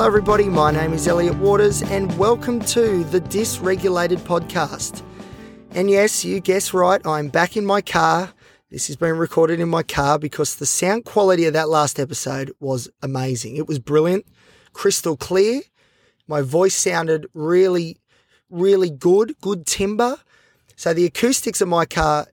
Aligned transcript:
Hello, 0.00 0.08
everybody. 0.08 0.48
My 0.48 0.70
name 0.70 0.94
is 0.94 1.06
Elliot 1.06 1.36
Waters, 1.36 1.82
and 1.82 2.16
welcome 2.16 2.58
to 2.60 3.04
the 3.04 3.20
Dysregulated 3.20 4.16
Podcast. 4.20 5.02
And 5.72 5.90
yes, 5.90 6.24
you 6.24 6.40
guess 6.40 6.72
right, 6.72 7.06
I'm 7.06 7.28
back 7.28 7.54
in 7.54 7.66
my 7.66 7.82
car. 7.82 8.32
This 8.70 8.86
has 8.86 8.96
been 8.96 9.18
recorded 9.18 9.60
in 9.60 9.68
my 9.68 9.82
car 9.82 10.18
because 10.18 10.56
the 10.56 10.64
sound 10.64 11.04
quality 11.04 11.44
of 11.44 11.52
that 11.52 11.68
last 11.68 12.00
episode 12.00 12.50
was 12.60 12.88
amazing. 13.02 13.58
It 13.58 13.68
was 13.68 13.78
brilliant, 13.78 14.24
crystal 14.72 15.18
clear. 15.18 15.60
My 16.26 16.40
voice 16.40 16.74
sounded 16.74 17.26
really, 17.34 17.98
really 18.48 18.88
good, 18.88 19.34
good 19.42 19.66
timber. 19.66 20.16
So 20.76 20.94
the 20.94 21.04
acoustics 21.04 21.60
of 21.60 21.68
my 21.68 21.84
car 21.84 22.26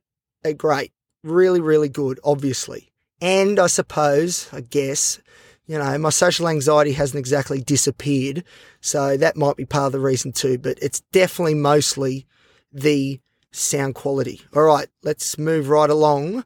are 0.45 0.53
great, 0.53 0.93
really, 1.21 1.59
really 1.59 1.89
good, 1.89 2.17
obviously. 2.23 2.93
And 3.19 3.59
I 3.59 3.67
suppose, 3.67 4.47
I 4.53 4.61
guess, 4.61 5.19
you 5.67 5.77
know, 5.77 5.97
my 5.97 6.09
social 6.09 6.47
anxiety 6.47 6.93
hasn't 6.93 7.19
exactly 7.19 7.61
disappeared. 7.61 8.43
So 8.81 9.17
that 9.17 9.35
might 9.35 9.57
be 9.57 9.65
part 9.65 9.87
of 9.87 9.91
the 9.91 9.99
reason 9.99 10.31
too, 10.31 10.57
but 10.57 10.79
it's 10.81 11.01
definitely 11.11 11.55
mostly 11.55 12.25
the 12.71 13.19
sound 13.51 13.95
quality. 13.95 14.41
All 14.55 14.63
right, 14.63 14.87
let's 15.03 15.37
move 15.37 15.69
right 15.69 15.89
along. 15.89 16.45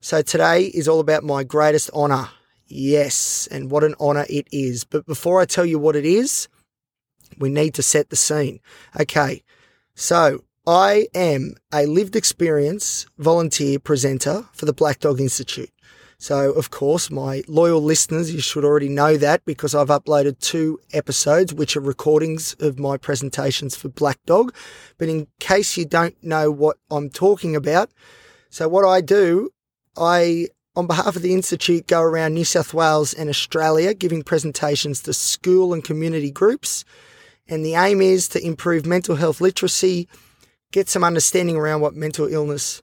So 0.00 0.22
today 0.22 0.64
is 0.64 0.88
all 0.88 1.00
about 1.00 1.24
my 1.24 1.42
greatest 1.44 1.90
honor. 1.92 2.28
Yes, 2.66 3.48
and 3.50 3.70
what 3.70 3.82
an 3.82 3.96
honor 3.98 4.24
it 4.30 4.46
is. 4.52 4.84
But 4.84 5.04
before 5.04 5.40
I 5.40 5.44
tell 5.44 5.66
you 5.66 5.78
what 5.78 5.96
it 5.96 6.06
is, 6.06 6.48
we 7.38 7.48
need 7.48 7.74
to 7.74 7.82
set 7.82 8.10
the 8.10 8.16
scene. 8.16 8.60
Okay, 8.98 9.42
so 9.94 10.44
I 10.66 11.08
am 11.14 11.54
a 11.72 11.86
lived 11.86 12.14
experience 12.14 13.06
volunteer 13.18 13.80
presenter 13.80 14.44
for 14.52 14.66
the 14.66 14.72
Black 14.72 15.00
Dog 15.00 15.20
Institute. 15.20 15.70
So, 16.20 16.52
of 16.52 16.70
course, 16.70 17.10
my 17.10 17.42
loyal 17.48 17.82
listeners, 17.82 18.30
you 18.30 18.42
should 18.42 18.62
already 18.62 18.90
know 18.90 19.16
that 19.16 19.42
because 19.46 19.74
I've 19.74 19.88
uploaded 19.88 20.38
two 20.38 20.78
episodes, 20.92 21.54
which 21.54 21.78
are 21.78 21.80
recordings 21.80 22.54
of 22.60 22.78
my 22.78 22.98
presentations 22.98 23.74
for 23.74 23.88
Black 23.88 24.18
Dog. 24.26 24.54
But 24.98 25.08
in 25.08 25.28
case 25.38 25.78
you 25.78 25.86
don't 25.86 26.22
know 26.22 26.50
what 26.50 26.76
I'm 26.90 27.08
talking 27.08 27.56
about, 27.56 27.90
so 28.50 28.68
what 28.68 28.84
I 28.84 29.00
do, 29.00 29.48
I, 29.96 30.48
on 30.76 30.86
behalf 30.86 31.16
of 31.16 31.22
the 31.22 31.32
Institute, 31.32 31.86
go 31.86 32.02
around 32.02 32.34
New 32.34 32.44
South 32.44 32.74
Wales 32.74 33.14
and 33.14 33.30
Australia 33.30 33.94
giving 33.94 34.22
presentations 34.22 35.00
to 35.04 35.14
school 35.14 35.72
and 35.72 35.82
community 35.82 36.30
groups. 36.30 36.84
And 37.48 37.64
the 37.64 37.76
aim 37.76 38.02
is 38.02 38.28
to 38.28 38.46
improve 38.46 38.84
mental 38.84 39.16
health 39.16 39.40
literacy, 39.40 40.06
get 40.70 40.86
some 40.86 41.02
understanding 41.02 41.56
around 41.56 41.80
what 41.80 41.94
mental 41.94 42.26
illness 42.26 42.82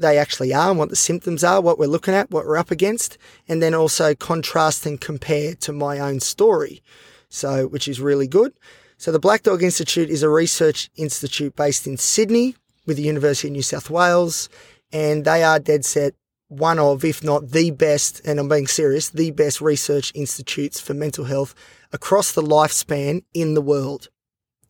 they 0.00 0.18
actually 0.18 0.52
are 0.52 0.70
and 0.70 0.78
what 0.78 0.90
the 0.90 0.96
symptoms 0.96 1.44
are, 1.44 1.60
what 1.60 1.78
we're 1.78 1.86
looking 1.86 2.14
at, 2.14 2.30
what 2.30 2.46
we're 2.46 2.56
up 2.56 2.70
against, 2.70 3.18
and 3.48 3.62
then 3.62 3.74
also 3.74 4.14
contrast 4.14 4.86
and 4.86 5.00
compare 5.00 5.54
to 5.56 5.72
my 5.72 5.98
own 5.98 6.20
story. 6.20 6.82
So, 7.28 7.68
which 7.68 7.86
is 7.86 8.00
really 8.00 8.26
good. 8.26 8.52
So, 8.96 9.12
the 9.12 9.20
Black 9.20 9.44
Dog 9.44 9.62
Institute 9.62 10.10
is 10.10 10.22
a 10.22 10.28
research 10.28 10.90
institute 10.96 11.54
based 11.54 11.86
in 11.86 11.96
Sydney 11.96 12.56
with 12.86 12.96
the 12.96 13.04
University 13.04 13.48
of 13.48 13.52
New 13.52 13.62
South 13.62 13.88
Wales, 13.88 14.48
and 14.92 15.24
they 15.24 15.44
are 15.44 15.58
dead 15.58 15.84
set 15.84 16.14
one 16.48 16.80
of, 16.80 17.04
if 17.04 17.22
not 17.22 17.50
the 17.50 17.70
best, 17.70 18.20
and 18.26 18.40
I'm 18.40 18.48
being 18.48 18.66
serious, 18.66 19.08
the 19.08 19.30
best 19.30 19.60
research 19.60 20.10
institutes 20.16 20.80
for 20.80 20.94
mental 20.94 21.24
health 21.26 21.54
across 21.92 22.32
the 22.32 22.42
lifespan 22.42 23.22
in 23.32 23.54
the 23.54 23.62
world. 23.62 24.08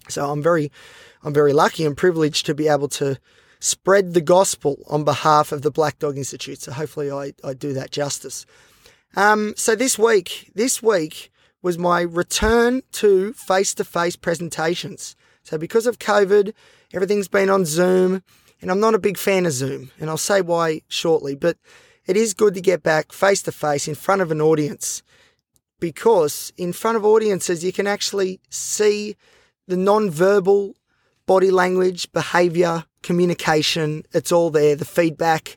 So 0.08 0.30
I'm 0.30 0.42
very, 0.42 0.70
I'm 1.22 1.32
very 1.32 1.54
lucky 1.54 1.86
and 1.86 1.96
privileged 1.96 2.44
to 2.46 2.54
be 2.54 2.68
able 2.68 2.88
to 2.88 3.18
spread 3.60 4.14
the 4.14 4.20
gospel 4.20 4.82
on 4.88 5.04
behalf 5.04 5.52
of 5.52 5.62
the 5.62 5.70
Black 5.70 5.98
Dog 5.98 6.16
Institute. 6.16 6.62
So 6.62 6.72
hopefully 6.72 7.10
I, 7.10 7.32
I 7.44 7.54
do 7.54 7.72
that 7.74 7.92
justice. 7.92 8.46
Um, 9.16 9.54
so 9.56 9.76
this 9.76 9.98
week, 9.98 10.50
this 10.54 10.82
week 10.82 11.30
was 11.62 11.78
my 11.78 12.00
return 12.00 12.82
to 12.92 13.32
face 13.34 13.74
to 13.74 13.84
face 13.84 14.16
presentations. 14.16 15.14
So 15.42 15.58
because 15.58 15.86
of 15.86 15.98
COVID, 15.98 16.52
everything's 16.92 17.28
been 17.28 17.50
on 17.50 17.64
Zoom 17.64 18.22
and 18.62 18.70
I'm 18.70 18.80
not 18.80 18.94
a 18.94 18.98
big 18.98 19.18
fan 19.18 19.46
of 19.46 19.52
Zoom 19.52 19.90
and 20.00 20.08
I'll 20.08 20.16
say 20.16 20.40
why 20.40 20.82
shortly, 20.88 21.34
but 21.34 21.56
it 22.06 22.16
is 22.16 22.34
good 22.34 22.54
to 22.54 22.60
get 22.60 22.82
back 22.82 23.12
face 23.12 23.42
to 23.42 23.52
face 23.52 23.86
in 23.86 23.94
front 23.94 24.22
of 24.22 24.30
an 24.30 24.40
audience 24.40 25.02
because 25.80 26.52
in 26.56 26.72
front 26.72 26.96
of 26.96 27.04
audiences, 27.04 27.64
you 27.64 27.72
can 27.72 27.86
actually 27.86 28.40
see 28.50 29.16
the 29.66 29.76
non-verbal 29.76 30.74
body 31.26 31.50
language, 31.50 32.10
behavior, 32.12 32.84
communication. 33.02 34.04
It's 34.12 34.32
all 34.32 34.50
there, 34.50 34.76
the 34.76 34.84
feedback. 34.84 35.56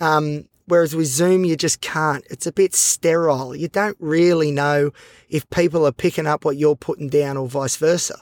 Um, 0.00 0.48
whereas 0.66 0.94
with 0.94 1.06
Zoom, 1.06 1.44
you 1.44 1.56
just 1.56 1.80
can't. 1.80 2.24
It's 2.30 2.46
a 2.46 2.52
bit 2.52 2.74
sterile. 2.74 3.54
You 3.54 3.68
don't 3.68 3.96
really 4.00 4.50
know 4.50 4.90
if 5.28 5.48
people 5.50 5.86
are 5.86 5.92
picking 5.92 6.26
up 6.26 6.44
what 6.44 6.56
you're 6.56 6.76
putting 6.76 7.08
down 7.08 7.36
or 7.36 7.48
vice 7.48 7.76
versa. 7.76 8.20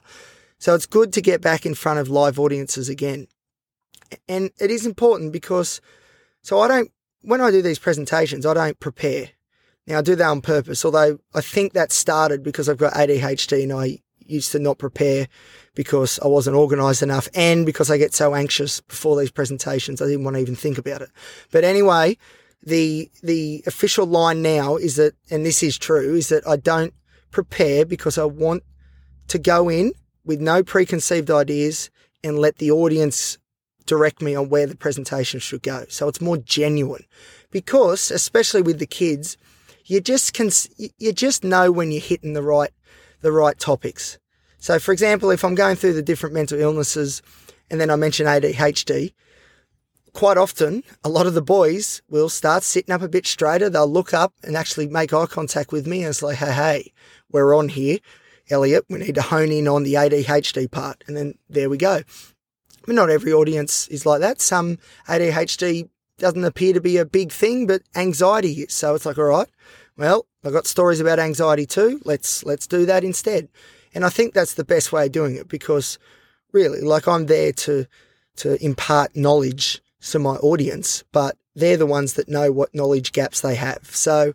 So 0.58 0.74
it's 0.74 0.86
good 0.86 1.12
to 1.14 1.20
get 1.20 1.40
back 1.40 1.66
in 1.66 1.74
front 1.74 1.98
of 1.98 2.08
live 2.08 2.38
audiences 2.38 2.88
again. 2.88 3.26
And 4.28 4.50
it 4.60 4.70
is 4.70 4.86
important 4.86 5.32
because, 5.32 5.80
so 6.42 6.60
I 6.60 6.68
don't, 6.68 6.90
when 7.22 7.40
I 7.40 7.50
do 7.50 7.62
these 7.62 7.78
presentations, 7.78 8.46
I 8.46 8.54
don't 8.54 8.78
prepare. 8.80 9.30
Now 9.86 9.98
I 9.98 10.02
do 10.02 10.14
that 10.16 10.26
on 10.26 10.40
purpose, 10.40 10.84
although 10.84 11.18
I 11.34 11.40
think 11.40 11.72
that 11.72 11.92
started 11.92 12.42
because 12.42 12.68
I've 12.68 12.78
got 12.78 12.94
ADHD 12.94 13.64
and 13.64 13.72
I 13.72 13.98
used 14.26 14.52
to 14.52 14.58
not 14.58 14.78
prepare 14.78 15.28
because 15.74 16.18
I 16.20 16.26
wasn't 16.26 16.56
organized 16.56 17.02
enough 17.02 17.28
and 17.34 17.66
because 17.66 17.90
I 17.90 17.98
get 17.98 18.14
so 18.14 18.34
anxious 18.34 18.80
before 18.80 19.18
these 19.18 19.30
presentations. 19.30 20.00
I 20.00 20.06
didn't 20.06 20.24
want 20.24 20.36
to 20.36 20.40
even 20.40 20.56
think 20.56 20.78
about 20.78 21.02
it. 21.02 21.10
But 21.50 21.64
anyway, 21.64 22.16
the, 22.62 23.10
the 23.22 23.62
official 23.66 24.06
line 24.06 24.42
now 24.42 24.76
is 24.76 24.96
that, 24.96 25.14
and 25.30 25.44
this 25.44 25.62
is 25.62 25.78
true, 25.78 26.14
is 26.14 26.28
that 26.28 26.46
I 26.46 26.56
don't 26.56 26.94
prepare 27.30 27.84
because 27.84 28.18
I 28.18 28.24
want 28.24 28.62
to 29.28 29.38
go 29.38 29.68
in 29.68 29.92
with 30.24 30.40
no 30.40 30.62
preconceived 30.62 31.30
ideas 31.30 31.90
and 32.22 32.38
let 32.38 32.56
the 32.56 32.70
audience 32.70 33.38
direct 33.86 34.22
me 34.22 34.34
on 34.34 34.48
where 34.48 34.66
the 34.66 34.76
presentation 34.76 35.40
should 35.40 35.62
go. 35.62 35.84
So 35.88 36.08
it's 36.08 36.20
more 36.20 36.38
genuine 36.38 37.04
because, 37.50 38.10
especially 38.10 38.62
with 38.62 38.78
the 38.78 38.86
kids, 38.86 39.36
you 39.84 40.00
just 40.00 40.32
can, 40.32 40.50
you 40.98 41.12
just 41.12 41.44
know 41.44 41.70
when 41.70 41.92
you're 41.92 42.00
hitting 42.00 42.32
the 42.32 42.42
right, 42.42 42.70
the 43.24 43.32
right 43.32 43.58
topics. 43.58 44.18
So, 44.58 44.78
for 44.78 44.92
example, 44.92 45.30
if 45.30 45.44
I'm 45.44 45.54
going 45.54 45.76
through 45.76 45.94
the 45.94 46.02
different 46.02 46.34
mental 46.34 46.60
illnesses 46.60 47.22
and 47.70 47.80
then 47.80 47.90
I 47.90 47.96
mention 47.96 48.26
ADHD, 48.26 49.12
quite 50.12 50.36
often 50.36 50.84
a 51.02 51.08
lot 51.08 51.26
of 51.26 51.34
the 51.34 51.42
boys 51.42 52.02
will 52.08 52.28
start 52.28 52.62
sitting 52.62 52.94
up 52.94 53.02
a 53.02 53.08
bit 53.08 53.26
straighter. 53.26 53.68
They'll 53.68 53.88
look 53.88 54.14
up 54.14 54.34
and 54.44 54.56
actually 54.56 54.88
make 54.88 55.12
eye 55.12 55.26
contact 55.26 55.72
with 55.72 55.86
me. 55.86 56.02
And 56.02 56.10
it's 56.10 56.22
like, 56.22 56.36
hey, 56.36 56.52
hey, 56.52 56.92
we're 57.32 57.56
on 57.56 57.70
here. 57.70 57.98
Elliot, 58.50 58.84
we 58.90 58.98
need 58.98 59.14
to 59.14 59.22
hone 59.22 59.50
in 59.50 59.66
on 59.66 59.84
the 59.84 59.94
ADHD 59.94 60.70
part. 60.70 61.02
And 61.06 61.16
then 61.16 61.34
there 61.48 61.70
we 61.70 61.78
go. 61.78 62.02
But 62.84 62.94
not 62.94 63.08
every 63.08 63.32
audience 63.32 63.88
is 63.88 64.04
like 64.04 64.20
that. 64.20 64.42
Some 64.42 64.78
ADHD 65.08 65.88
doesn't 66.18 66.44
appear 66.44 66.74
to 66.74 66.80
be 66.80 66.98
a 66.98 67.06
big 67.06 67.32
thing, 67.32 67.66
but 67.66 67.82
anxiety 67.96 68.52
is. 68.52 68.74
So 68.74 68.94
it's 68.94 69.06
like, 69.06 69.16
all 69.16 69.24
right, 69.24 69.48
well, 69.96 70.26
I've 70.44 70.52
got 70.52 70.66
stories 70.66 71.00
about 71.00 71.18
anxiety 71.18 71.66
too. 71.66 72.00
Let's 72.04 72.44
let's 72.44 72.66
do 72.66 72.86
that 72.86 73.04
instead. 73.04 73.48
And 73.94 74.04
I 74.04 74.08
think 74.08 74.34
that's 74.34 74.54
the 74.54 74.64
best 74.64 74.92
way 74.92 75.06
of 75.06 75.12
doing 75.12 75.36
it 75.36 75.48
because 75.48 75.98
really, 76.52 76.80
like 76.80 77.06
I'm 77.06 77.26
there 77.26 77.52
to, 77.52 77.86
to 78.36 78.64
impart 78.64 79.14
knowledge 79.14 79.80
to 80.10 80.18
my 80.18 80.36
audience, 80.36 81.04
but 81.12 81.36
they're 81.54 81.76
the 81.76 81.86
ones 81.86 82.14
that 82.14 82.28
know 82.28 82.50
what 82.50 82.74
knowledge 82.74 83.12
gaps 83.12 83.40
they 83.40 83.54
have. 83.54 83.86
So 83.94 84.32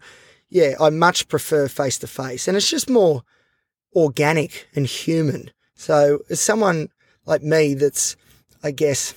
yeah, 0.50 0.76
I 0.80 0.90
much 0.90 1.28
prefer 1.28 1.68
face 1.68 2.00
to 2.00 2.08
face 2.08 2.48
and 2.48 2.56
it's 2.56 2.70
just 2.70 2.90
more 2.90 3.24
organic 3.96 4.68
and 4.76 4.86
human. 4.86 5.52
So 5.76 6.20
as 6.30 6.40
someone 6.40 6.90
like 7.26 7.44
me 7.44 7.74
that's, 7.74 8.16
I 8.64 8.72
guess, 8.72 9.14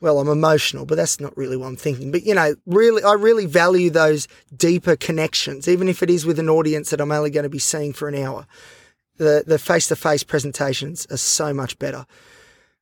well, 0.00 0.20
I'm 0.20 0.28
emotional, 0.28 0.86
but 0.86 0.96
that's 0.96 1.18
not 1.18 1.36
really 1.36 1.56
what 1.56 1.66
I'm 1.66 1.76
thinking. 1.76 2.10
But 2.12 2.24
you 2.24 2.34
know, 2.34 2.54
really, 2.66 3.02
I 3.02 3.14
really 3.14 3.46
value 3.46 3.90
those 3.90 4.28
deeper 4.56 4.96
connections, 4.96 5.68
even 5.68 5.88
if 5.88 6.02
it 6.02 6.10
is 6.10 6.24
with 6.24 6.38
an 6.38 6.48
audience 6.48 6.90
that 6.90 7.00
I'm 7.00 7.12
only 7.12 7.30
going 7.30 7.44
to 7.44 7.48
be 7.48 7.58
seeing 7.58 7.92
for 7.92 8.08
an 8.08 8.14
hour 8.14 8.46
the 9.18 9.44
the 9.46 9.58
face 9.58 9.88
to 9.88 9.96
face 9.96 10.24
presentations 10.24 11.06
are 11.10 11.18
so 11.18 11.52
much 11.52 11.78
better. 11.78 12.06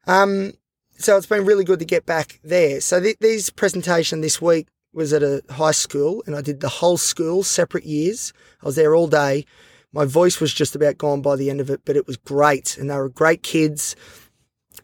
Um, 0.06 0.52
so 0.98 1.16
it's 1.16 1.26
been 1.26 1.44
really 1.44 1.64
good 1.64 1.80
to 1.80 1.84
get 1.84 2.06
back 2.06 2.38
there. 2.44 2.80
So 2.80 3.00
th- 3.00 3.18
these 3.20 3.50
presentation 3.50 4.20
this 4.20 4.40
week 4.40 4.68
was 4.92 5.12
at 5.12 5.22
a 5.22 5.42
high 5.50 5.72
school, 5.72 6.22
and 6.26 6.36
I 6.36 6.40
did 6.40 6.60
the 6.60 6.68
whole 6.68 6.96
school 6.96 7.42
separate 7.42 7.84
years. 7.84 8.32
I 8.62 8.66
was 8.66 8.76
there 8.76 8.94
all 8.94 9.08
day. 9.08 9.44
My 9.92 10.04
voice 10.04 10.40
was 10.40 10.54
just 10.54 10.74
about 10.74 10.98
gone 10.98 11.22
by 11.22 11.36
the 11.36 11.50
end 11.50 11.60
of 11.60 11.70
it, 11.70 11.80
but 11.84 11.96
it 11.96 12.06
was 12.06 12.16
great, 12.16 12.78
and 12.78 12.88
they 12.88 12.96
were 12.96 13.08
great 13.08 13.42
kids, 13.42 13.96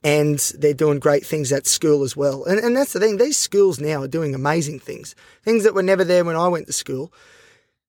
and 0.05 0.39
they're 0.59 0.75
doing 0.75 0.99
great 0.99 1.25
things 1.25 1.53
at 1.53 1.67
school 1.67 2.03
as 2.03 2.17
well. 2.17 2.45
And 2.45 2.59
and 2.59 2.77
that's 2.77 2.93
the 2.93 3.01
thing; 3.01 3.17
these 3.17 3.37
schools 3.37 3.81
now 3.81 4.03
are 4.03 4.09
doing 4.09 4.35
amazing 4.35 4.81
things, 4.81 5.15
things 5.43 5.65
that 5.65 5.75
were 5.75 5.83
never 5.83 6.05
there 6.05 6.25
when 6.25 6.37
I 6.37 6.49
went 6.49 6.67
to 6.67 6.73
school. 6.73 7.13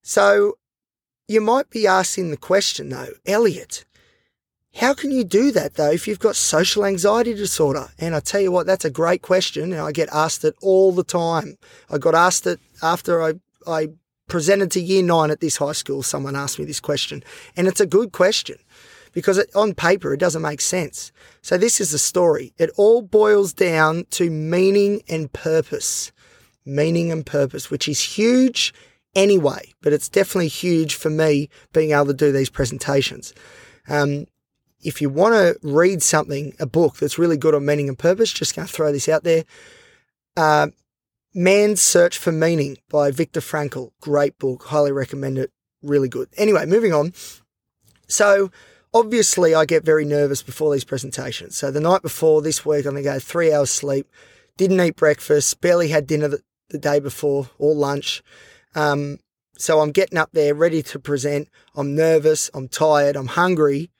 So 0.01 0.57
you 1.27 1.41
might 1.41 1.69
be 1.69 1.87
asking 1.87 2.29
the 2.29 2.37
question 2.37 2.89
though, 2.89 3.13
Elliot, 3.25 3.85
how 4.75 4.93
can 4.93 5.11
you 5.11 5.23
do 5.23 5.51
that 5.51 5.75
though 5.75 5.91
if 5.91 6.07
you've 6.07 6.19
got 6.19 6.35
social 6.35 6.85
anxiety 6.85 7.33
disorder? 7.33 7.89
And 7.97 8.15
I 8.15 8.19
tell 8.19 8.41
you 8.41 8.51
what, 8.51 8.67
that's 8.67 8.85
a 8.85 8.89
great 8.89 9.21
question, 9.21 9.71
and 9.71 9.81
I 9.81 9.91
get 9.91 10.09
asked 10.11 10.43
it 10.43 10.55
all 10.61 10.91
the 10.91 11.03
time. 11.03 11.57
I 11.89 11.97
got 11.97 12.15
asked 12.15 12.45
it 12.47 12.59
after 12.81 13.23
I 13.23 13.33
I 13.65 13.89
presented 14.27 14.71
to 14.71 14.81
year 14.81 15.03
nine 15.03 15.31
at 15.31 15.41
this 15.41 15.57
high 15.57 15.73
school, 15.73 16.01
someone 16.01 16.35
asked 16.35 16.59
me 16.59 16.65
this 16.65 16.79
question, 16.79 17.23
and 17.57 17.67
it's 17.67 17.81
a 17.81 17.85
good 17.85 18.11
question 18.11 18.57
because 19.13 19.37
it, 19.37 19.49
on 19.55 19.73
paper 19.73 20.13
it 20.13 20.19
doesn't 20.19 20.41
make 20.41 20.61
sense. 20.61 21.11
So 21.41 21.57
this 21.57 21.79
is 21.79 21.91
the 21.91 21.99
story. 21.99 22.53
It 22.57 22.71
all 22.77 23.01
boils 23.01 23.53
down 23.53 24.05
to 24.11 24.29
meaning 24.29 25.03
and 25.07 25.31
purpose. 25.31 26.11
Meaning 26.65 27.11
and 27.11 27.25
purpose, 27.25 27.69
which 27.69 27.87
is 27.87 28.01
huge 28.01 28.73
anyway, 29.15 29.73
but 29.81 29.93
it's 29.93 30.09
definitely 30.09 30.47
huge 30.47 30.95
for 30.95 31.09
me 31.09 31.49
being 31.71 31.91
able 31.91 32.07
to 32.07 32.13
do 32.13 32.31
these 32.31 32.49
presentations. 32.49 33.33
Um, 33.87 34.25
if 34.81 35.01
you 35.01 35.09
want 35.09 35.33
to 35.33 35.57
read 35.61 36.01
something, 36.01 36.55
a 36.59 36.65
book 36.65 36.97
that's 36.97 37.17
really 37.17 37.37
good 37.37 37.55
on 37.55 37.65
meaning 37.65 37.89
and 37.89 37.97
purpose, 37.97 38.31
just 38.31 38.55
going 38.55 38.67
to 38.67 38.73
throw 38.73 38.91
this 38.91 39.09
out 39.09 39.23
there. 39.23 39.43
Uh, 40.35 40.67
Man's 41.33 41.81
Search 41.81 42.17
for 42.17 42.31
Meaning 42.31 42.77
by 42.89 43.11
Viktor 43.11 43.39
Frankl. 43.39 43.91
Great 44.01 44.37
book. 44.37 44.63
Highly 44.63 44.91
recommend 44.91 45.37
it. 45.37 45.51
Really 45.81 46.09
good. 46.09 46.29
Anyway, 46.37 46.65
moving 46.65 46.93
on. 46.93 47.13
So, 48.07 48.51
obviously, 48.93 49.55
I 49.55 49.65
get 49.65 49.83
very 49.83 50.05
nervous 50.05 50.43
before 50.43 50.73
these 50.73 50.83
presentations. 50.83 51.57
So, 51.57 51.71
the 51.71 51.79
night 51.79 52.01
before 52.01 52.41
this 52.41 52.65
week, 52.65 52.85
I'm 52.85 52.93
going 52.93 53.03
to 53.03 53.09
go 53.09 53.19
three 53.19 53.51
hours 53.53 53.69
sleep. 53.69 54.07
Didn't 54.57 54.79
eat 54.79 54.95
breakfast. 54.95 55.59
Barely 55.61 55.89
had 55.89 56.07
dinner 56.07 56.27
the, 56.27 56.41
the 56.69 56.77
day 56.77 56.99
before 56.99 57.49
or 57.57 57.73
lunch. 57.73 58.23
Um, 58.75 59.19
so, 59.57 59.79
I'm 59.79 59.91
getting 59.91 60.17
up 60.17 60.29
there 60.33 60.53
ready 60.53 60.83
to 60.83 60.99
present. 60.99 61.49
I'm 61.75 61.95
nervous. 61.95 62.49
I'm 62.53 62.67
tired. 62.67 63.15
I'm 63.15 63.27
hungry. 63.27 63.91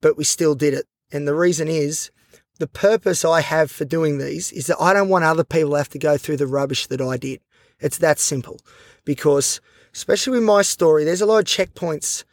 But 0.00 0.16
we 0.16 0.24
still 0.24 0.54
did 0.54 0.74
it. 0.74 0.86
And 1.12 1.26
the 1.26 1.34
reason 1.34 1.68
is 1.68 2.10
the 2.58 2.66
purpose 2.66 3.24
I 3.24 3.40
have 3.40 3.70
for 3.70 3.84
doing 3.84 4.18
these 4.18 4.52
is 4.52 4.66
that 4.68 4.80
I 4.80 4.92
don't 4.92 5.08
want 5.08 5.24
other 5.24 5.44
people 5.44 5.70
to 5.70 5.76
have 5.76 5.88
to 5.90 5.98
go 5.98 6.16
through 6.16 6.36
the 6.36 6.46
rubbish 6.46 6.86
that 6.86 7.00
I 7.00 7.16
did. 7.16 7.40
It's 7.80 7.98
that 7.98 8.18
simple. 8.18 8.60
Because, 9.04 9.60
especially 9.92 10.38
with 10.38 10.46
my 10.46 10.62
story, 10.62 11.04
there's 11.04 11.20
a 11.20 11.26
lot 11.26 11.38
of 11.38 11.44
checkpoints 11.44 12.24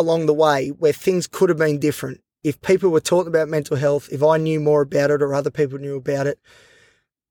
along 0.00 0.26
the 0.26 0.34
way 0.34 0.68
where 0.68 0.92
things 0.92 1.26
could 1.26 1.48
have 1.48 1.58
been 1.58 1.78
different. 1.78 2.20
If 2.42 2.60
people 2.62 2.90
were 2.90 3.00
talking 3.00 3.28
about 3.28 3.48
mental 3.48 3.76
health, 3.76 4.08
if 4.10 4.22
I 4.22 4.38
knew 4.38 4.60
more 4.60 4.82
about 4.82 5.10
it 5.10 5.22
or 5.22 5.34
other 5.34 5.50
people 5.50 5.78
knew 5.78 5.96
about 5.96 6.26
it. 6.26 6.38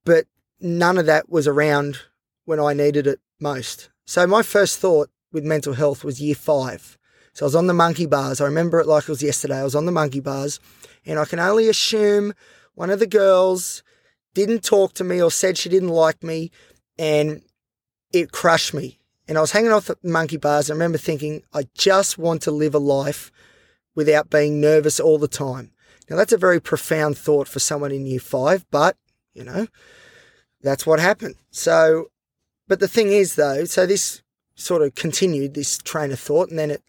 But 0.06 0.25
none 0.60 0.98
of 0.98 1.07
that 1.07 1.30
was 1.30 1.48
around 1.48 2.00
when 2.45 2.60
I 2.60 2.74
needed 2.74 3.07
it 3.07 3.19
most. 3.39 3.89
So, 4.06 4.25
my 4.27 4.44
first 4.44 4.80
thought 4.80 5.10
with 5.31 5.44
mental 5.44 5.74
health 5.74 6.04
was 6.04 6.21
year 6.21 6.36
five. 6.36 6.98
So, 7.33 7.45
I 7.45 7.48
was 7.48 7.56
on 7.56 7.68
the 7.68 7.74
monkey 7.74 8.06
bars. 8.06 8.39
I 8.39 8.45
remember 8.45 8.80
it 8.80 8.88
like 8.88 9.04
it 9.04 9.10
was 9.10 9.24
yesterday. 9.24 9.60
I 9.60 9.63
was 9.63 9.75
on 9.75 9.86
the 9.86 9.92
monkey 9.92 10.19
bars 10.19 10.60
and 11.06 11.19
I 11.19 11.25
can 11.25 11.39
only 11.39 11.68
assume 11.68 12.33
one 12.75 12.89
of 12.89 13.00
the 13.00 13.07
girls 13.07 13.83
didn't 14.33 14.63
talk 14.63 14.94
to 14.94 15.04
me 15.04 15.22
or 15.22 15.31
said 15.31 15.57
she 15.57 15.69
didn't 15.69 15.89
like 15.89 16.24
me, 16.24 16.51
and 16.98 17.42
it 18.13 18.31
crushed 18.31 18.74
me. 18.74 18.99
And 19.29 19.37
I 19.37 19.41
was 19.41 19.51
hanging 19.51 19.71
off 19.71 19.85
the 19.85 19.97
monkey 20.03 20.37
bars. 20.37 20.69
And 20.69 20.75
I 20.75 20.77
remember 20.77 20.97
thinking, 20.97 21.43
I 21.53 21.67
just 21.75 22.17
want 22.17 22.41
to 22.41 22.51
live 22.51 22.73
a 22.73 22.79
life 22.79 23.31
without 23.95 24.31
being 24.31 24.59
nervous 24.59 24.99
all 24.99 25.19
the 25.19 25.27
time. 25.27 25.71
Now, 26.09 26.15
that's 26.15 26.33
a 26.33 26.37
very 26.37 26.59
profound 26.59 27.15
thought 27.15 27.47
for 27.47 27.59
someone 27.59 27.91
in 27.91 28.07
year 28.07 28.19
five, 28.19 28.65
but, 28.71 28.97
you 29.35 29.43
know, 29.43 29.67
that's 30.63 30.85
what 30.85 30.99
happened. 30.99 31.35
So, 31.51 32.07
but 32.67 32.79
the 32.79 32.87
thing 32.87 33.11
is, 33.11 33.35
though, 33.35 33.65
so 33.65 33.85
this 33.85 34.23
sort 34.55 34.81
of 34.81 34.95
continued 34.95 35.53
this 35.53 35.77
train 35.77 36.11
of 36.11 36.19
thought, 36.19 36.49
and 36.49 36.57
then 36.57 36.71
it, 36.71 36.83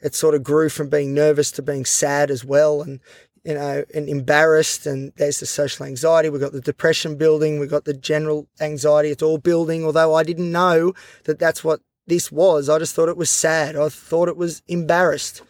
it 0.00 0.14
sort 0.14 0.34
of 0.34 0.42
grew 0.42 0.68
from 0.68 0.90
being 0.90 1.14
nervous 1.14 1.50
to 1.52 1.62
being 1.62 1.86
sad 1.86 2.30
as 2.30 2.44
well. 2.44 2.82
And, 2.82 3.00
you 3.46 3.54
know, 3.54 3.84
and 3.94 4.08
embarrassed. 4.08 4.86
And 4.86 5.12
there's 5.16 5.40
the 5.40 5.46
social 5.46 5.86
anxiety. 5.86 6.28
We've 6.28 6.40
got 6.40 6.52
the 6.52 6.60
depression 6.60 7.16
building. 7.16 7.60
We've 7.60 7.70
got 7.70 7.84
the 7.84 7.94
general 7.94 8.48
anxiety. 8.60 9.10
It's 9.10 9.22
all 9.22 9.38
building. 9.38 9.84
Although 9.84 10.14
I 10.14 10.24
didn't 10.24 10.50
know 10.50 10.92
that 11.24 11.38
that's 11.38 11.62
what 11.62 11.80
this 12.06 12.32
was. 12.32 12.68
I 12.68 12.78
just 12.78 12.94
thought 12.94 13.08
it 13.08 13.16
was 13.16 13.30
sad. 13.30 13.76
I 13.76 13.88
thought 13.88 14.28
it 14.28 14.36
was 14.36 14.62
embarrassed. 14.66 15.42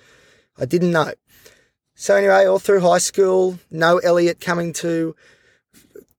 I 0.58 0.66
didn't 0.66 0.93
know. 0.93 1.12
So 1.94 2.16
anyway, 2.16 2.44
all 2.44 2.58
through 2.58 2.81
high 2.81 2.98
school, 2.98 3.58
no 3.70 3.98
Elliot 3.98 4.40
coming 4.40 4.72
to 4.75 5.16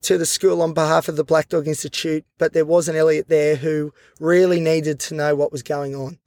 to 0.01 0.17
the 0.17 0.25
school 0.25 0.61
on 0.61 0.73
behalf 0.73 1.07
of 1.07 1.15
the 1.15 1.23
Black 1.23 1.49
Dog 1.49 1.67
Institute, 1.67 2.23
but 2.37 2.53
there 2.53 2.65
was 2.65 2.87
an 2.87 2.95
Elliot 2.95 3.27
there 3.27 3.55
who 3.57 3.93
really 4.19 4.59
needed 4.59 4.99
to 5.01 5.15
know 5.15 5.35
what 5.35 5.51
was 5.51 5.63
going 5.63 5.95
on. 5.95 6.17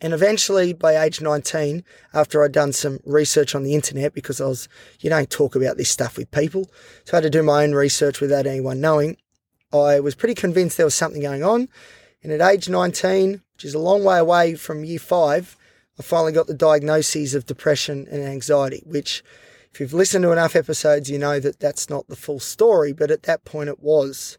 And 0.00 0.14
eventually, 0.14 0.72
by 0.72 0.96
age 0.96 1.20
19, 1.20 1.84
after 2.14 2.42
I'd 2.42 2.52
done 2.52 2.72
some 2.72 3.00
research 3.04 3.54
on 3.54 3.64
the 3.64 3.74
internet, 3.74 4.14
because 4.14 4.40
I 4.40 4.46
was, 4.46 4.68
you 5.00 5.10
don't 5.10 5.28
talk 5.28 5.54
about 5.54 5.76
this 5.76 5.90
stuff 5.90 6.16
with 6.16 6.30
people, 6.30 6.70
so 7.04 7.12
I 7.12 7.16
had 7.16 7.24
to 7.24 7.30
do 7.30 7.42
my 7.42 7.64
own 7.64 7.72
research 7.72 8.20
without 8.20 8.46
anyone 8.46 8.80
knowing, 8.80 9.18
I 9.72 10.00
was 10.00 10.14
pretty 10.14 10.34
convinced 10.34 10.76
there 10.76 10.86
was 10.86 10.94
something 10.94 11.22
going 11.22 11.44
on. 11.44 11.68
And 12.22 12.32
at 12.32 12.40
age 12.40 12.68
19, 12.68 13.42
which 13.54 13.64
is 13.64 13.74
a 13.74 13.78
long 13.78 14.02
way 14.02 14.18
away 14.18 14.54
from 14.54 14.84
year 14.84 14.98
five, 14.98 15.56
I 15.98 16.02
finally 16.02 16.32
got 16.32 16.46
the 16.46 16.54
diagnoses 16.54 17.34
of 17.34 17.46
depression 17.46 18.06
and 18.10 18.22
anxiety, 18.22 18.82
which, 18.86 19.22
if 19.72 19.80
you've 19.80 19.92
listened 19.92 20.22
to 20.22 20.32
enough 20.32 20.56
episodes, 20.56 21.10
you 21.10 21.18
know 21.18 21.38
that 21.40 21.60
that's 21.60 21.90
not 21.90 22.08
the 22.08 22.16
full 22.16 22.40
story, 22.40 22.92
but 22.92 23.10
at 23.10 23.24
that 23.24 23.44
point 23.44 23.68
it 23.68 23.80
was. 23.80 24.38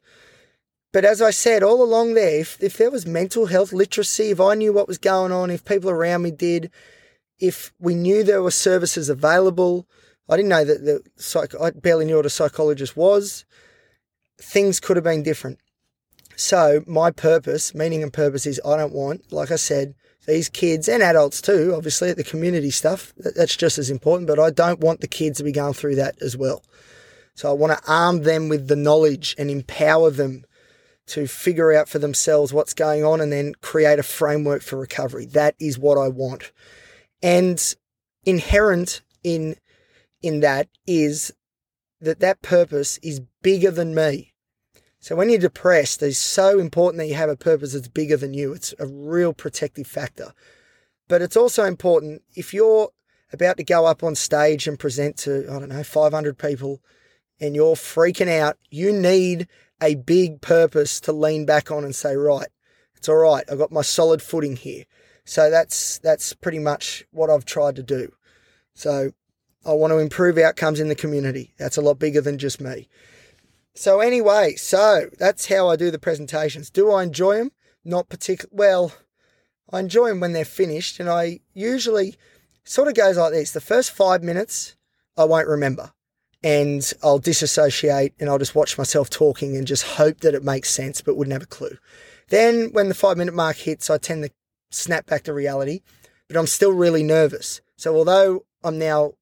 But 0.94 1.06
as 1.06 1.22
I 1.22 1.32
said 1.32 1.64
all 1.64 1.82
along 1.82 2.16
there, 2.16 2.40
if, 2.40 2.62
if 2.62 2.78
there 2.78 2.92
was 2.92 3.06
mental 3.06 3.46
health 3.46 3.72
literacy, 3.72 4.32
if 4.32 4.42
I 4.42 4.56
knew 4.56 4.74
what 4.74 4.88
was 4.88 4.98
going 4.98 5.32
on, 5.32 5.50
if 5.50 5.64
people 5.64 5.90
around 5.90 6.24
me 6.24 6.32
did, 6.32 6.70
if 7.40 7.74
we 7.80 7.96
knew 7.96 8.24
there 8.24 8.44
were 8.44 8.52
services 8.52 9.08
available, 9.08 9.88
I 10.30 10.36
didn't 10.36 10.50
know 10.50 10.66
that 10.66 10.84
the 10.84 11.02
psych, 11.16 11.54
I 11.60 11.72
barely 11.72 12.06
knew 12.06 12.18
what 12.18 12.26
a 12.26 12.30
psychologist 12.30 12.98
was. 12.98 13.46
Things 14.38 14.80
could 14.80 14.98
have 14.98 15.04
been 15.04 15.24
different. 15.24 15.60
So 16.36 16.84
my 16.88 17.12
purpose, 17.12 17.74
meaning 17.74 18.04
and 18.04 18.12
purpose 18.12 18.46
is 18.46 18.60
I 18.66 18.78
don't 18.78 18.94
want, 18.94 19.32
like 19.32 19.52
I 19.52 19.58
said, 19.58 19.96
these 20.28 20.50
kids 20.50 20.88
and 20.88 21.02
adults 21.02 21.42
too, 21.42 21.74
obviously 21.76 22.14
the 22.14 22.24
community 22.24 22.70
stuff, 22.70 23.14
that's 23.18 23.56
just 23.56 23.78
as 23.78 23.90
important, 23.90 24.28
but 24.28 24.40
I 24.40 24.52
don't 24.52 24.80
want 24.80 25.02
the 25.02 25.08
kids 25.08 25.38
to 25.38 25.44
be 25.44 25.52
going 25.52 25.74
through 25.74 25.96
that 25.96 26.22
as 26.22 26.38
well. 26.38 26.64
So 27.34 27.50
I 27.50 27.54
want 27.54 27.78
to 27.78 27.92
arm 27.92 28.24
them 28.24 28.50
with 28.50 28.68
the 28.68 28.76
knowledge 28.76 29.36
and 29.38 29.50
empower 29.50 30.12
them 30.12 30.46
to 31.08 31.28
figure 31.28 31.74
out 31.74 31.90
for 31.90 32.00
themselves 32.00 32.54
what's 32.54 32.74
going 32.74 33.04
on 33.04 33.22
and 33.22 33.32
then 33.32 33.54
create 33.62 34.00
a 34.00 34.04
framework 34.04 34.62
for 34.62 34.78
recovery. 34.78 35.26
That 35.26 35.56
is 35.60 35.78
what 35.78 35.98
I 35.98 36.08
want. 36.08 36.52
And 37.22 37.76
inherent 38.26 39.02
in 39.24 39.56
in 40.22 40.40
that 40.42 40.68
is 40.86 41.34
that 42.00 42.20
that 42.20 42.42
purpose 42.42 43.00
is 43.02 43.22
bigger 43.42 43.72
than 43.72 43.96
me. 43.96 44.34
So 45.00 45.16
when 45.16 45.30
you're 45.30 45.40
depressed, 45.40 46.04
it's 46.04 46.20
so 46.20 46.60
important 46.60 47.00
that 47.00 47.08
you 47.08 47.16
have 47.16 47.30
a 47.30 47.36
purpose 47.36 47.74
that's 47.74 47.88
bigger 47.88 48.18
than 48.18 48.34
you. 48.34 48.54
It's 48.54 48.74
a 48.78 48.86
real 48.86 49.34
protective 49.34 49.88
factor. 49.88 50.34
But 51.08 51.22
it's 51.22 51.36
also 51.36 51.66
important 51.66 52.22
if 52.36 52.54
you're 52.54 52.90
about 53.34 53.58
to 53.58 53.64
go 53.64 53.86
up 53.86 54.04
on 54.04 54.14
stage 54.16 54.68
and 54.68 54.78
present 54.78 55.18
to, 55.18 55.48
I 55.50 55.60
don't 55.60 55.70
know, 55.70 55.84
500 55.84 56.38
people 56.38 56.82
and 57.40 57.56
you're 57.56 57.76
freaking 57.76 58.30
out, 58.30 58.58
you 58.70 58.94
need 58.94 59.48
a 59.82 59.96
big 59.96 60.42
purpose 60.42 61.00
to 61.02 61.12
lean 61.12 61.46
back 61.46 61.72
on 61.72 61.84
and 61.84 61.96
say, 61.96 62.16
right, 62.16 62.48
it's 62.96 63.10
all 63.10 63.16
right. 63.16 63.44
I've 63.52 63.58
got 63.58 63.72
my 63.72 63.82
solid 63.82 64.22
footing 64.22 64.56
here. 64.56 64.86
So 65.26 65.50
that's 65.50 65.98
that's 66.00 66.34
pretty 66.34 66.60
much 66.60 67.06
what 67.12 67.30
I've 67.30 67.46
tried 67.46 67.76
to 67.78 67.84
do. 67.84 68.12
So 68.74 69.12
I 69.66 69.74
want 69.74 69.92
to 69.92 70.00
improve 70.00 70.38
outcomes 70.38 70.80
in 70.80 70.88
the 70.88 70.96
community. 70.96 71.54
That's 71.58 71.78
a 71.78 71.82
lot 71.82 72.00
bigger 72.00 72.22
than 72.22 72.38
just 72.38 72.62
me. 72.62 72.88
So 73.74 74.00
anyway, 74.00 74.56
so 74.56 75.10
that's 75.18 75.48
how 75.48 75.70
I 75.70 75.76
do 75.76 75.92
the 75.92 76.00
presentations. 76.00 76.70
Do 76.70 76.92
I 76.92 77.04
enjoy 77.04 77.38
them? 77.38 77.52
Not 77.84 78.10
particularly. 78.10 78.56
Well, 78.58 78.94
I 79.72 79.80
enjoy 79.80 80.10
them 80.10 80.20
when 80.20 80.34
they're 80.34 80.46
finished, 80.46 81.00
and 81.00 81.10
I 81.10 81.40
usually 81.54 82.16
sort 82.64 82.88
of 82.88 82.96
goes 82.96 83.18
like 83.18 83.32
this: 83.32 83.52
the 83.52 83.62
first 83.62 83.92
five 83.92 84.22
minutes 84.22 84.76
I 85.18 85.26
won't 85.26 85.48
remember 85.48 85.92
and 86.44 86.92
I'll 87.04 87.20
disassociate 87.20 88.14
and 88.20 88.30
I'll 88.30 88.40
just 88.40 88.56
watch 88.56 88.78
myself 88.78 89.10
talking 89.10 89.56
and 89.56 89.68
just 89.68 89.84
hope 89.84 90.22
that 90.22 90.34
it 90.34 90.44
makes 90.44 90.70
sense, 90.70 91.02
but 91.02 91.16
wouldn't 91.16 91.34
have 91.34 91.44
a 91.44 91.48
clue. 91.48 91.78
Then 92.30 92.72
when 92.72 92.88
the 92.88 92.96
five 92.96 93.18
minute 93.18 93.34
mark 93.34 93.58
hits, 93.58 93.90
I 93.90 93.98
tend 93.98 94.24
to 94.24 94.32
snap 94.72 95.06
back 95.06 95.24
to 95.24 95.34
reality, 95.34 95.82
but 96.28 96.38
I'm 96.38 96.48
still 96.48 96.72
really 96.72 97.04
nervous. 97.04 97.62
So 97.76 97.96
although 97.96 98.46
I'm 98.64 98.80
now 98.80 99.14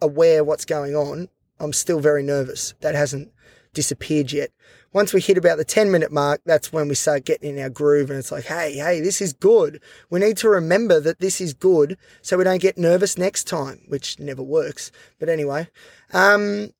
aware 0.00 0.44
what's 0.44 0.64
going 0.64 0.94
on, 0.94 1.28
I'm 1.60 1.72
still 1.72 2.00
very 2.00 2.22
nervous. 2.22 2.74
That 2.80 2.94
hasn't 2.94 3.32
disappeared 3.72 4.32
yet. 4.32 4.50
Once 4.92 5.12
we 5.12 5.20
hit 5.20 5.36
about 5.36 5.58
the 5.58 5.64
10 5.64 5.90
minute 5.90 6.10
mark, 6.10 6.40
that's 6.46 6.72
when 6.72 6.88
we 6.88 6.94
start 6.94 7.24
getting 7.24 7.56
in 7.56 7.62
our 7.62 7.68
groove 7.68 8.10
and 8.10 8.18
it's 8.18 8.32
like, 8.32 8.44
hey, 8.44 8.74
hey, 8.74 9.00
this 9.00 9.20
is 9.20 9.32
good. 9.32 9.80
We 10.08 10.20
need 10.20 10.36
to 10.38 10.48
remember 10.48 10.98
that 11.00 11.20
this 11.20 11.40
is 11.40 11.52
good 11.52 11.98
so 12.22 12.38
we 12.38 12.44
don't 12.44 12.62
get 12.62 12.78
nervous 12.78 13.18
next 13.18 13.44
time, 13.44 13.80
which 13.88 14.18
never 14.18 14.42
works. 14.42 14.90
But 15.18 15.28
anyway, 15.28 15.68
um, 16.12 16.70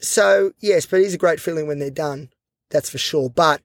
so 0.00 0.52
yes, 0.60 0.86
but 0.86 1.00
it 1.00 1.06
is 1.06 1.14
a 1.14 1.18
great 1.18 1.40
feeling 1.40 1.66
when 1.66 1.78
they're 1.78 1.90
done. 1.90 2.30
That's 2.70 2.90
for 2.90 2.98
sure. 2.98 3.28
But 3.28 3.60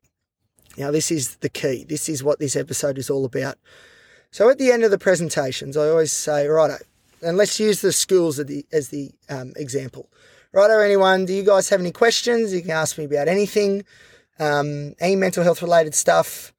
now 0.77 0.91
this 0.91 1.09
is 1.09 1.37
the 1.37 1.49
key. 1.49 1.85
This 1.87 2.09
is 2.09 2.23
what 2.23 2.39
this 2.39 2.55
episode 2.55 2.97
is 2.97 3.09
all 3.09 3.25
about. 3.25 3.57
So 4.31 4.49
at 4.49 4.57
the 4.57 4.71
end 4.71 4.83
of 4.83 4.91
the 4.91 4.97
presentations, 4.97 5.75
I 5.75 5.89
always 5.89 6.11
say, 6.11 6.47
right, 6.47 6.81
and 7.21 7.37
let's 7.37 7.59
use 7.59 7.81
the 7.81 7.91
schools 7.91 8.39
as 8.39 8.45
the, 8.47 8.65
as 8.71 8.89
the 8.89 9.11
um, 9.29 9.53
example. 9.55 10.09
Righto, 10.53 10.79
anyone, 10.79 11.25
do 11.25 11.33
you 11.33 11.43
guys 11.43 11.69
have 11.69 11.79
any 11.79 11.93
questions? 11.93 12.53
You 12.53 12.61
can 12.61 12.71
ask 12.71 12.97
me 12.97 13.05
about 13.05 13.29
anything, 13.29 13.85
um, 14.37 14.95
any 14.99 15.15
mental 15.15 15.45
health 15.45 15.61
related 15.61 15.95
stuff. 15.95 16.51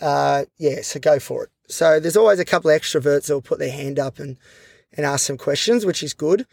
uh, 0.00 0.44
yeah, 0.56 0.80
so 0.80 0.98
go 0.98 1.18
for 1.18 1.44
it. 1.44 1.50
So 1.68 2.00
there's 2.00 2.16
always 2.16 2.38
a 2.38 2.46
couple 2.46 2.70
of 2.70 2.80
extroverts 2.80 3.26
that 3.26 3.34
will 3.34 3.42
put 3.42 3.58
their 3.58 3.70
hand 3.70 3.98
up 3.98 4.18
and, 4.18 4.38
and 4.96 5.04
ask 5.04 5.26
some 5.26 5.36
questions, 5.36 5.84
which 5.84 6.02
is 6.02 6.14
good. 6.14 6.46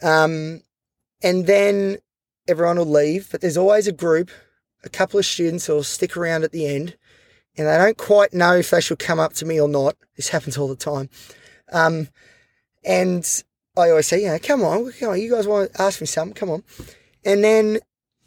Um, 0.00 0.62
and 1.22 1.46
then 1.46 1.98
everyone 2.46 2.76
will 2.76 2.86
leave, 2.86 3.28
but 3.32 3.40
there's 3.40 3.56
always 3.56 3.88
a 3.88 3.92
group, 3.92 4.30
a 4.84 4.88
couple 4.88 5.18
of 5.18 5.26
students 5.26 5.68
will 5.68 5.82
stick 5.82 6.16
around 6.16 6.44
at 6.44 6.52
the 6.52 6.66
end, 6.66 6.96
and 7.56 7.66
they 7.66 7.78
don't 7.78 7.98
quite 7.98 8.32
know 8.32 8.54
if 8.56 8.70
they 8.70 8.80
should 8.80 8.98
come 8.98 9.18
up 9.18 9.32
to 9.34 9.44
me 9.44 9.60
or 9.60 9.68
not. 9.68 9.96
This 10.16 10.28
happens 10.28 10.56
all 10.56 10.68
the 10.68 10.76
time. 10.76 11.08
Um, 11.72 12.08
and 12.84 13.24
I 13.76 13.88
always 13.88 14.06
say, 14.06 14.24
know, 14.24 14.38
come 14.38 14.62
on, 14.62 14.92
come 14.92 15.10
on, 15.10 15.20
you 15.20 15.30
guys 15.30 15.46
want 15.46 15.72
to 15.72 15.82
ask 15.82 16.00
me 16.00 16.06
something, 16.06 16.34
come 16.34 16.50
on. 16.50 16.62
And 17.24 17.42
then 17.42 17.78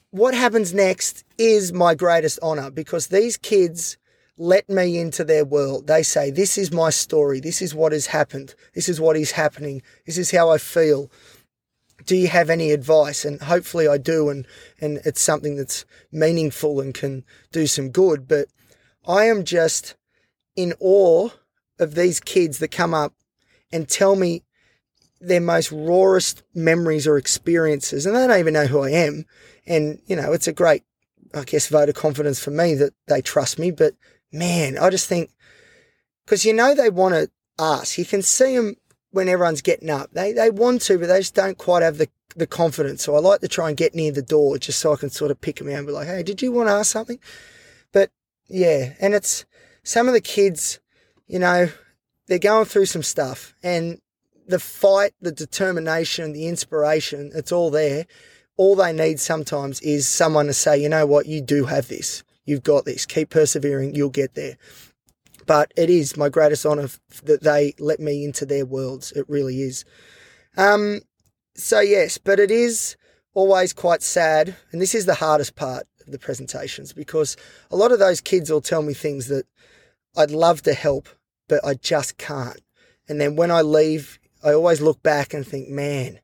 what 0.09 0.33
happens 0.33 0.73
next 0.73 1.23
is 1.37 1.71
my 1.71 1.93
greatest 1.93 2.39
honor 2.41 2.71
because 2.71 3.07
these 3.07 3.37
kids 3.37 3.97
let 4.37 4.67
me 4.69 4.97
into 4.97 5.23
their 5.23 5.45
world. 5.45 5.87
They 5.87 6.01
say, 6.03 6.31
This 6.31 6.57
is 6.57 6.71
my 6.71 6.89
story. 6.89 7.39
This 7.39 7.61
is 7.61 7.75
what 7.75 7.91
has 7.91 8.07
happened. 8.07 8.55
This 8.73 8.89
is 8.89 8.99
what 8.99 9.17
is 9.17 9.31
happening. 9.31 9.81
This 10.05 10.17
is 10.17 10.31
how 10.31 10.49
I 10.49 10.57
feel. 10.57 11.11
Do 12.05 12.15
you 12.15 12.27
have 12.27 12.49
any 12.49 12.71
advice? 12.71 13.23
And 13.23 13.41
hopefully 13.41 13.87
I 13.87 13.97
do. 13.97 14.29
And, 14.29 14.47
and 14.81 14.99
it's 15.05 15.21
something 15.21 15.57
that's 15.57 15.85
meaningful 16.11 16.79
and 16.81 16.93
can 16.93 17.23
do 17.51 17.67
some 17.67 17.89
good. 17.89 18.27
But 18.27 18.47
I 19.07 19.25
am 19.25 19.43
just 19.43 19.95
in 20.55 20.73
awe 20.79 21.29
of 21.77 21.95
these 21.95 22.19
kids 22.19 22.59
that 22.59 22.71
come 22.71 22.93
up 22.93 23.13
and 23.71 23.87
tell 23.87 24.15
me 24.15 24.44
their 25.21 25.41
most 25.41 25.71
rawest 25.71 26.43
memories 26.53 27.07
or 27.07 27.17
experiences. 27.17 28.05
And 28.05 28.15
they 28.15 28.27
don't 28.27 28.39
even 28.39 28.53
know 28.53 28.67
who 28.67 28.81
I 28.81 28.91
am. 28.91 29.25
And, 29.65 29.99
you 30.05 30.15
know, 30.15 30.33
it's 30.33 30.47
a 30.47 30.53
great, 30.53 30.83
I 31.33 31.43
guess, 31.43 31.67
vote 31.67 31.89
of 31.89 31.95
confidence 31.95 32.43
for 32.43 32.51
me 32.51 32.75
that 32.75 32.93
they 33.07 33.21
trust 33.21 33.57
me. 33.57 33.71
But 33.71 33.93
man, 34.31 34.77
I 34.77 34.89
just 34.89 35.07
think, 35.07 35.31
because 36.25 36.45
you 36.45 36.53
know 36.53 36.75
they 36.75 36.89
want 36.89 37.15
to 37.15 37.29
ask. 37.59 37.97
You 37.97 38.05
can 38.05 38.21
see 38.21 38.55
them 38.55 38.75
when 39.11 39.29
everyone's 39.29 39.61
getting 39.61 39.89
up. 39.89 40.11
They 40.11 40.33
they 40.33 40.49
want 40.49 40.81
to, 40.83 40.97
but 40.97 41.07
they 41.07 41.19
just 41.19 41.35
don't 41.35 41.57
quite 41.57 41.83
have 41.83 41.97
the 41.97 42.09
the 42.35 42.47
confidence. 42.47 43.03
So 43.03 43.15
I 43.15 43.19
like 43.19 43.41
to 43.41 43.47
try 43.47 43.69
and 43.69 43.77
get 43.77 43.95
near 43.95 44.11
the 44.11 44.21
door 44.21 44.57
just 44.57 44.79
so 44.79 44.93
I 44.93 44.97
can 44.97 45.09
sort 45.09 45.31
of 45.31 45.39
pick 45.39 45.57
them 45.57 45.69
out 45.69 45.77
and 45.77 45.87
be 45.87 45.93
like, 45.93 46.07
hey, 46.07 46.23
did 46.23 46.41
you 46.41 46.51
want 46.51 46.67
to 46.67 46.73
ask 46.73 46.91
something? 46.91 47.19
But 47.93 48.11
yeah, 48.47 48.93
and 48.99 49.13
it's 49.13 49.45
some 49.83 50.07
of 50.07 50.13
the 50.13 50.21
kids, 50.21 50.79
you 51.27 51.39
know, 51.39 51.69
they're 52.27 52.39
going 52.39 52.65
through 52.65 52.87
some 52.87 53.03
stuff 53.03 53.53
and 53.63 54.01
the 54.47 54.59
fight, 54.59 55.13
the 55.21 55.31
determination, 55.31 56.33
the 56.33 56.47
inspiration, 56.47 57.31
it's 57.33 57.51
all 57.51 57.71
there. 57.71 58.05
All 58.57 58.75
they 58.75 58.93
need 58.93 59.19
sometimes 59.19 59.81
is 59.81 60.07
someone 60.07 60.45
to 60.47 60.53
say, 60.53 60.77
you 60.77 60.87
know 60.87 61.05
what, 61.05 61.25
you 61.25 61.41
do 61.41 61.65
have 61.65 61.87
this. 61.87 62.23
You've 62.45 62.63
got 62.63 62.85
this. 62.85 63.05
Keep 63.05 63.31
persevering. 63.31 63.95
You'll 63.95 64.09
get 64.09 64.35
there. 64.35 64.57
But 65.45 65.73
it 65.75 65.89
is 65.89 66.15
my 66.15 66.29
greatest 66.29 66.65
honor 66.65 66.89
that 67.23 67.43
they 67.43 67.73
let 67.79 67.99
me 67.99 68.23
into 68.23 68.45
their 68.45 68.65
worlds. 68.65 69.11
It 69.11 69.25
really 69.27 69.61
is. 69.61 69.83
Um, 70.57 71.01
so 71.55 71.79
yes, 71.79 72.17
but 72.17 72.39
it 72.39 72.51
is 72.51 72.95
always 73.33 73.73
quite 73.73 74.01
sad. 74.01 74.55
And 74.71 74.81
this 74.81 74.95
is 74.95 75.05
the 75.05 75.15
hardest 75.15 75.55
part 75.55 75.85
of 76.05 76.11
the 76.11 76.19
presentations 76.19 76.93
because 76.93 77.35
a 77.71 77.75
lot 77.75 77.91
of 77.91 77.99
those 77.99 78.21
kids 78.21 78.49
will 78.49 78.61
tell 78.61 78.81
me 78.81 78.93
things 78.93 79.27
that 79.27 79.45
I'd 80.15 80.31
love 80.31 80.61
to 80.63 80.73
help, 80.73 81.09
but 81.49 81.65
I 81.65 81.73
just 81.73 82.17
can't. 82.17 82.61
And 83.07 83.19
then 83.19 83.35
when 83.35 83.51
I 83.51 83.61
leave, 83.61 84.19
I 84.45 84.53
always 84.53 84.79
look 84.79 85.01
back 85.03 85.33
and 85.33 85.45
think, 85.45 85.67
man, 85.67 86.19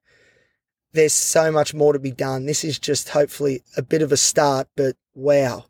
there's 0.93 1.13
so 1.13 1.51
much 1.51 1.73
more 1.73 1.93
to 1.93 1.99
be 1.99 2.11
done. 2.11 2.45
This 2.45 2.63
is 2.63 2.79
just 2.79 3.09
hopefully 3.09 3.63
a 3.75 3.81
bit 3.81 4.01
of 4.01 4.11
a 4.11 4.17
start, 4.17 4.67
but 4.77 4.95
wow 5.15 5.65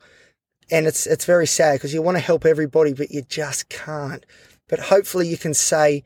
and 0.71 0.87
it's 0.87 1.05
it's 1.05 1.25
very 1.25 1.45
sad 1.45 1.73
because 1.73 1.93
you 1.93 2.01
want 2.01 2.15
to 2.15 2.23
help 2.23 2.45
everybody, 2.45 2.93
but 2.93 3.11
you 3.11 3.21
just 3.21 3.69
can't. 3.69 4.25
But 4.69 4.79
hopefully, 4.79 5.27
you 5.27 5.37
can 5.37 5.53
say 5.53 6.03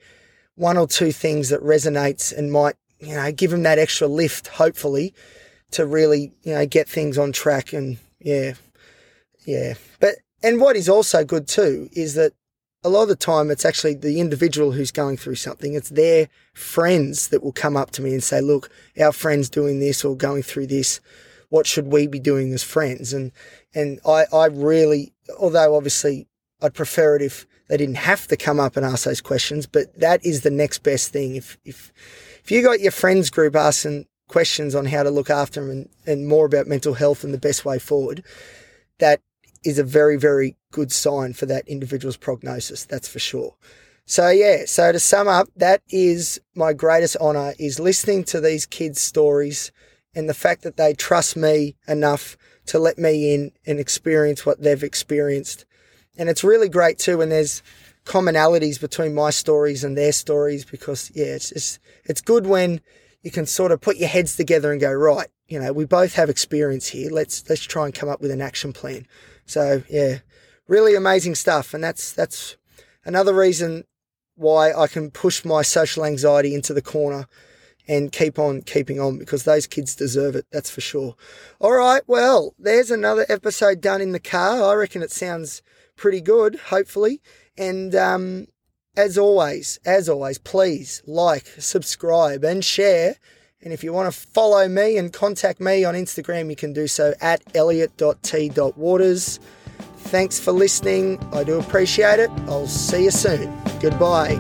one 0.56 0.78
or 0.78 0.88
two 0.88 1.12
things 1.12 1.50
that 1.50 1.62
resonates 1.62 2.36
and 2.36 2.52
might 2.52 2.76
you 3.00 3.16
know 3.16 3.32
give 3.32 3.52
them 3.52 3.64
that 3.64 3.80
extra 3.80 4.08
lift. 4.08 4.48
Hopefully, 4.48 5.14
to 5.72 5.86
really 5.86 6.34
you 6.44 6.56
know 6.56 6.66
get 6.66 6.90
things 6.90 7.18
on 7.18 7.32
track 7.32 7.72
and 7.72 7.98
yeah, 8.20 8.54
yeah. 9.46 9.76
But 10.00 10.16
and 10.42 10.60
what 10.60 10.76
is 10.76 10.90
also 10.90 11.24
good 11.24 11.48
too 11.48 11.90
is 11.94 12.16
that 12.16 12.34
a 12.86 12.90
lot 12.90 13.04
of 13.04 13.10
the 13.10 13.16
time 13.16 13.50
it's 13.50 13.66
actually 13.66 13.96
the 13.96 14.20
individual 14.20 14.72
who's 14.72 14.92
going 14.92 15.18
through 15.18 15.36
something. 15.36 15.74
It's 15.74 15.90
their 15.90 16.30
friends 16.54 17.30
that 17.30 17.44
will 17.44 17.52
come 17.52 17.76
up 17.76 17.92
to 17.92 18.02
me 18.02 18.14
and 18.14 18.24
say, 18.24 18.42
"Look, 18.42 18.70
our 19.00 19.12
friend's 19.12 19.50
doing 19.50 19.80
this 19.80 20.06
or 20.06 20.16
going 20.16 20.44
through 20.44 20.68
this." 20.68 21.02
what 21.50 21.68
should 21.68 21.88
we 21.88 22.08
be 22.08 22.20
doing 22.20 22.54
as 22.54 22.64
friends? 22.64 23.14
And 23.14 23.32
and 23.74 24.00
I, 24.06 24.26
I 24.34 24.48
really, 24.48 25.14
although 25.40 25.76
obviously 25.76 26.28
I'd 26.62 26.74
prefer 26.74 27.16
it 27.16 27.22
if 27.22 27.46
they 27.70 27.78
didn't 27.78 27.96
have 27.96 28.28
to 28.28 28.38
come 28.38 28.60
up 28.60 28.78
and 28.78 28.86
ask 28.86 29.06
those 29.06 29.22
questions, 29.22 29.66
but 29.66 29.98
that 30.00 30.26
is 30.26 30.42
the 30.42 30.52
next 30.52 30.80
best 30.80 31.12
thing. 31.12 31.36
If 31.36 31.58
if 31.66 31.92
if 32.44 32.52
you 32.52 32.62
got 32.62 32.82
your 32.82 32.92
friends 32.92 33.30
group 33.30 33.56
asking 33.56 34.06
questions 34.28 34.76
on 34.76 34.86
how 34.86 35.04
to 35.04 35.10
look 35.10 35.30
after 35.30 35.62
them 35.62 35.70
and, 35.70 35.90
and 36.06 36.28
more 36.28 36.46
about 36.46 36.68
mental 36.68 36.96
health 36.96 37.24
and 37.24 37.34
the 37.34 37.38
best 37.38 37.64
way 37.64 37.80
forward, 37.80 38.24
that 39.00 39.22
is 39.66 39.80
a 39.80 39.84
very, 39.84 40.18
very 40.18 40.56
good 40.72 40.92
sign 40.92 41.34
for 41.34 41.46
that 41.48 41.68
individual's 41.68 42.18
prognosis. 42.18 42.86
That's 42.86 43.08
for 43.08 43.20
sure. 43.20 43.56
So 44.06 44.30
yeah, 44.30 44.66
so 44.66 44.92
to 44.92 45.00
sum 45.00 45.28
up, 45.28 45.50
that 45.56 45.82
is 45.90 46.40
my 46.54 46.74
greatest 46.74 47.18
honor 47.20 47.54
is 47.58 47.80
listening 47.80 48.24
to 48.26 48.40
these 48.40 48.68
kids' 48.68 49.02
stories 49.02 49.72
and 50.14 50.30
the 50.30 50.34
fact 50.34 50.62
that 50.62 50.78
they 50.78 50.94
trust 50.94 51.36
me 51.36 51.76
enough 51.88 52.38
to 52.68 52.78
let 52.78 53.00
me 53.00 53.34
in 53.34 53.52
and 53.66 53.80
experience 53.80 54.46
what 54.46 54.62
they've 54.62 54.84
experienced. 54.84 55.66
And 56.18 56.30
it's 56.30 56.44
really 56.44 56.70
great 56.70 57.00
too 57.00 57.18
when 57.18 57.30
there's 57.30 57.64
commonalities 58.06 58.80
between 58.80 59.16
my 59.16 59.32
stories 59.32 59.84
and 59.84 59.98
their 59.98 60.12
stories 60.12 60.64
because 60.64 61.12
yeah, 61.16 61.26
it's 61.26 61.52
it's, 61.52 61.80
it's 62.06 62.22
good 62.22 62.46
when 62.46 62.82
you 63.24 63.32
can 63.32 63.48
sort 63.48 63.72
of 63.72 63.82
put 63.82 63.98
your 63.98 64.08
heads 64.08 64.36
together 64.36 64.72
and 64.72 64.80
go, 64.80 64.94
right, 64.94 65.30
you 65.48 65.60
know, 65.60 65.74
we 65.74 65.86
both 65.86 66.14
have 66.14 66.30
experience 66.30 66.88
here. 66.88 67.10
Let's 67.10 67.48
let's 67.50 67.64
try 67.64 67.86
and 67.86 67.94
come 67.94 68.08
up 68.08 68.22
with 68.22 68.32
an 68.32 68.42
action 68.42 68.72
plan. 68.72 69.08
So 69.46 69.84
yeah, 69.90 70.20
really 70.68 70.96
amazing 70.96 71.36
stuff. 71.36 71.74
And 71.74 71.84
that's 71.84 72.12
that's 72.12 72.58
another 73.04 73.34
reason 73.34 73.86
why 74.36 74.74
I 74.74 74.88
can 74.88 75.12
push 75.12 75.46
my 75.46 75.62
social 75.62 76.06
anxiety 76.06 76.54
into 76.54 76.74
the 76.74 76.82
corner 76.82 77.28
and 77.88 78.12
keep 78.12 78.40
on 78.40 78.62
keeping 78.62 79.00
on 79.00 79.18
because 79.18 79.44
those 79.44 79.68
kids 79.68 79.96
deserve 79.96 80.36
it, 80.36 80.46
that's 80.52 80.70
for 80.70 80.82
sure. 80.82 81.16
All 81.60 81.74
right, 81.74 82.02
well, 82.08 82.54
there's 82.58 82.92
another 82.92 83.26
episode 83.30 83.82
done 83.82 84.02
in 84.02 84.12
the 84.12 84.20
car. 84.20 84.64
I 84.64 84.74
reckon 84.74 85.04
it 85.04 85.12
sounds 85.12 85.62
pretty 85.96 86.22
good, 86.22 86.56
hopefully. 86.56 87.22
And 87.58 87.96
um, 87.96 88.48
as 88.98 89.18
always, 89.18 89.80
as 89.86 90.10
always, 90.10 90.38
please 90.38 91.04
like, 91.06 91.46
subscribe, 91.60 92.44
and 92.44 92.64
share. 92.64 93.18
And 93.62 93.74
if 93.74 93.84
you 93.84 93.94
want 93.94 94.14
to 94.14 94.20
follow 94.20 94.68
me 94.68 94.98
and 94.98 95.12
contact 95.12 95.60
me 95.60 95.84
on 95.84 95.96
Instagram, 95.96 96.50
you 96.50 96.56
can 96.56 96.74
do 96.74 96.88
so 96.88 97.14
at 97.22 97.42
elliot.t.waters. 97.56 99.40
Thanks 99.98 100.40
for 100.40 100.52
listening. 100.52 101.20
I 101.34 101.44
do 101.44 101.60
appreciate 101.60 102.20
it. 102.20 102.30
I'll 102.48 102.68
see 102.68 103.06
you 103.06 103.12
soon. 103.12 103.52
Goodbye. 103.80 104.40